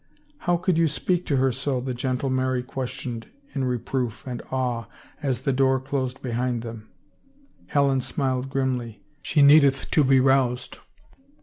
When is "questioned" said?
2.63-3.27